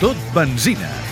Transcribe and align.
Tot 0.00 0.16
benzina. 0.34 1.03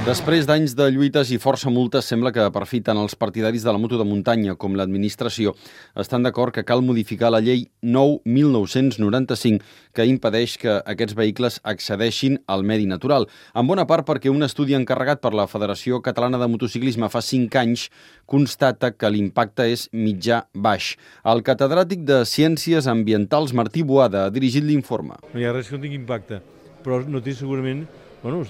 Després 0.00 0.46
d'anys 0.48 0.72
de 0.72 0.86
lluites 0.88 1.28
i 1.28 1.36
força 1.36 1.68
multes, 1.68 2.06
sembla 2.08 2.30
que 2.32 2.46
per 2.54 2.62
fi 2.64 2.78
tant 2.80 2.96
els 2.96 3.12
partidaris 3.20 3.66
de 3.66 3.72
la 3.74 3.78
moto 3.78 3.98
de 4.00 4.04
muntanya 4.08 4.54
com 4.56 4.72
l'administració 4.72 5.52
estan 6.00 6.24
d'acord 6.24 6.54
que 6.56 6.64
cal 6.64 6.80
modificar 6.80 7.28
la 7.28 7.42
llei 7.44 7.66
9-1995 7.84 9.60
que 9.92 10.06
impedeix 10.08 10.56
que 10.62 10.78
aquests 10.88 11.18
vehicles 11.18 11.58
accedeixin 11.68 12.38
al 12.48 12.64
medi 12.64 12.88
natural. 12.88 13.28
En 13.52 13.68
bona 13.68 13.84
part 13.84 14.08
perquè 14.08 14.32
un 14.32 14.40
estudi 14.46 14.72
encarregat 14.78 15.20
per 15.20 15.34
la 15.36 15.44
Federació 15.52 16.00
Catalana 16.00 16.40
de 16.40 16.48
Motociclisme 16.48 17.12
fa 17.12 17.20
5 17.20 17.60
anys 17.60 17.90
constata 18.24 18.94
que 18.96 19.10
l'impacte 19.12 19.68
és 19.68 19.90
mitjà-baix. 19.92 20.94
El 21.28 21.44
catedràtic 21.44 22.08
de 22.08 22.22
Ciències 22.24 22.88
Ambientals 22.88 23.52
Martí 23.52 23.84
Boada 23.84 24.24
ha 24.24 24.32
dirigit 24.32 24.64
l'informe. 24.64 25.20
No 25.34 25.44
hi 25.44 25.44
ha 25.44 25.52
res 25.52 25.68
que 25.68 25.76
no 25.76 25.84
tingui 25.84 26.00
impacte, 26.00 26.40
però 26.80 27.02
no 27.04 27.20
té 27.20 27.36
segurament 27.36 27.84
bueno, 28.22 28.44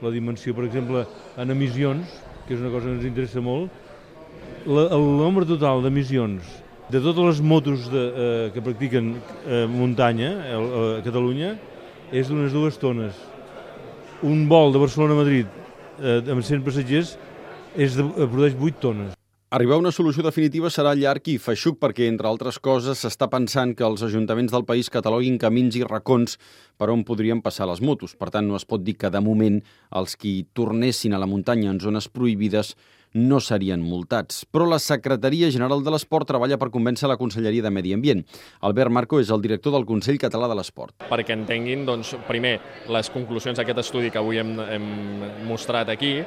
la 0.00 0.12
dimensió, 0.14 0.54
per 0.56 0.66
exemple, 0.66 1.04
en 1.36 1.52
emissions, 1.52 2.18
que 2.46 2.56
és 2.56 2.60
una 2.62 2.72
cosa 2.72 2.88
que 2.88 2.96
ens 2.96 3.06
interessa 3.08 3.42
molt, 3.44 3.70
la, 4.66 4.88
el 4.96 5.06
nombre 5.20 5.46
total 5.48 5.84
d'emissions 5.84 6.60
de 6.90 6.98
totes 6.98 7.22
les 7.22 7.40
motos 7.40 7.86
de, 7.90 8.00
eh, 8.02 8.50
que 8.54 8.62
practiquen 8.64 9.12
eh, 9.46 9.66
muntanya 9.70 10.32
a, 10.42 10.58
a 10.58 11.02
Catalunya 11.06 11.54
és 12.10 12.26
d'unes 12.26 12.50
dues 12.52 12.80
tones. 12.82 13.14
Un 14.26 14.48
vol 14.50 14.74
de 14.74 14.82
Barcelona 14.82 15.14
a 15.14 15.20
Madrid 15.22 15.46
eh, 16.02 16.18
amb 16.26 16.42
100 16.42 16.66
passatgers 16.66 17.14
és 17.78 17.94
de, 17.94 18.02
eh, 18.02 18.26
produeix 18.26 18.58
8 18.58 18.82
tones. 18.82 19.19
Arribar 19.50 19.74
a 19.74 19.82
una 19.82 19.90
solució 19.90 20.22
definitiva 20.22 20.68
serà 20.70 20.92
llarg 20.94 21.26
i 21.26 21.32
feixuc 21.42 21.80
perquè, 21.82 22.04
entre 22.06 22.28
altres 22.30 22.60
coses, 22.62 23.00
s'està 23.02 23.26
pensant 23.26 23.72
que 23.74 23.82
els 23.82 24.04
ajuntaments 24.06 24.52
del 24.54 24.62
país 24.62 24.86
cataloguin 24.94 25.40
camins 25.42 25.74
i 25.74 25.82
racons 25.82 26.36
per 26.78 26.86
on 26.92 27.02
podrien 27.02 27.40
passar 27.42 27.66
les 27.66 27.82
motos. 27.82 28.14
Per 28.14 28.28
tant, 28.30 28.46
no 28.46 28.54
es 28.54 28.62
pot 28.62 28.84
dir 28.86 28.94
que, 28.94 29.10
de 29.10 29.18
moment, 29.18 29.56
els 29.98 30.14
qui 30.14 30.44
tornessin 30.54 31.16
a 31.16 31.18
la 31.18 31.26
muntanya 31.26 31.72
en 31.72 31.80
zones 31.82 32.06
prohibides 32.06 32.76
no 33.18 33.40
serien 33.42 33.82
multats. 33.82 34.44
Però 34.54 34.68
la 34.70 34.78
Secretaria 34.78 35.50
General 35.50 35.82
de 35.82 35.96
l'Esport 35.96 36.30
treballa 36.30 36.54
per 36.54 36.70
convèncer 36.70 37.10
la 37.10 37.18
Conselleria 37.18 37.66
de 37.66 37.74
Medi 37.74 37.96
Ambient. 37.98 38.22
Albert 38.70 38.94
Marco 38.94 39.18
és 39.18 39.34
el 39.34 39.42
director 39.42 39.74
del 39.74 39.88
Consell 39.88 40.22
Català 40.22 40.46
de 40.46 40.60
l'Esport. 40.60 40.94
Perquè 41.10 41.34
entenguin, 41.34 41.82
doncs, 41.90 42.14
primer, 42.30 42.60
les 42.86 43.10
conclusions 43.10 43.58
d'aquest 43.58 43.82
estudi 43.82 44.14
que 44.14 44.22
avui 44.22 44.38
hem, 44.38 44.54
hem 44.62 44.88
mostrat 45.50 45.90
aquí, 45.90 46.20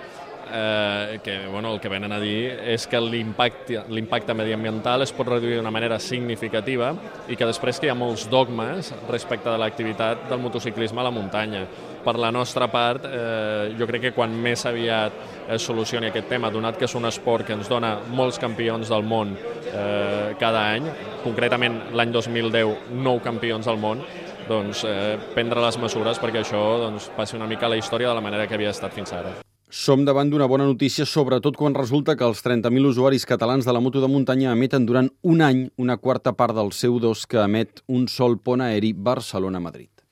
eh, 0.51 1.19
que 1.23 1.47
bueno, 1.47 1.73
el 1.73 1.79
que 1.79 1.89
venen 1.89 2.11
a 2.11 2.19
dir 2.19 2.51
és 2.73 2.87
que 2.87 2.99
l'impacte 3.01 4.33
mediambiental 4.33 5.03
es 5.05 5.13
pot 5.15 5.27
reduir 5.27 5.57
d'una 5.57 5.71
manera 5.71 5.99
significativa 5.99 6.93
i 7.27 7.37
que 7.37 7.47
després 7.47 7.79
que 7.79 7.87
hi 7.87 7.93
ha 7.93 7.97
molts 7.97 8.27
dogmes 8.31 8.93
respecte 9.09 9.49
de 9.49 9.57
l'activitat 9.61 10.27
del 10.29 10.41
motociclisme 10.43 11.01
a 11.01 11.07
la 11.07 11.13
muntanya. 11.15 11.65
Per 12.03 12.17
la 12.19 12.31
nostra 12.35 12.67
part, 12.67 13.05
eh, 13.07 13.75
jo 13.79 13.87
crec 13.87 14.09
que 14.09 14.11
quan 14.15 14.33
més 14.35 14.65
aviat 14.65 15.47
es 15.55 15.63
solucioni 15.63 16.09
aquest 16.09 16.27
tema, 16.27 16.51
donat 16.51 16.77
que 16.77 16.85
és 16.85 16.95
un 16.95 17.07
esport 17.07 17.47
que 17.47 17.55
ens 17.55 17.69
dona 17.71 17.95
molts 18.11 18.39
campions 18.39 18.89
del 18.91 19.03
món 19.07 19.37
eh, 19.37 20.35
cada 20.39 20.67
any, 20.73 20.89
concretament 21.23 21.79
l'any 21.95 22.11
2010, 22.11 22.91
nou 22.99 23.23
campions 23.23 23.65
del 23.65 23.79
món, 23.79 24.03
doncs 24.49 24.83
eh, 24.83 25.15
prendre 25.35 25.63
les 25.63 25.79
mesures 25.79 26.19
perquè 26.19 26.43
això 26.43 26.63
doncs, 26.83 27.09
passi 27.15 27.39
una 27.39 27.47
mica 27.47 27.69
a 27.69 27.73
la 27.73 27.79
història 27.79 28.11
de 28.11 28.19
la 28.19 28.27
manera 28.27 28.47
que 28.47 28.59
havia 28.59 28.75
estat 28.75 28.93
fins 28.93 29.15
ara. 29.15 29.37
Som 29.73 30.03
davant 30.05 30.29
d'una 30.29 30.45
bona 30.45 30.67
notícia, 30.69 31.01
sobretot 31.09 31.55
quan 31.57 31.73
resulta 31.73 32.13
que 32.13 32.27
els 32.27 32.43
30.000 32.45 32.91
usuaris 32.91 33.25
catalans 33.25 33.65
de 33.65 33.73
la 33.73 33.81
moto 33.81 34.03
de 34.03 34.09
muntanya 34.11 34.51
emeten 34.53 34.85
durant 34.85 35.09
un 35.23 35.41
any 35.41 35.63
una 35.81 35.97
quarta 35.97 36.35
part 36.37 36.53
del 36.53 36.69
seu 36.77 36.99
dos 37.01 37.25
que 37.25 37.41
emet 37.41 37.81
un 37.89 38.05
sol 38.05 38.37
pont 38.37 38.61
aeri 38.61 38.93
Barcelona-Madrid. 38.93 39.92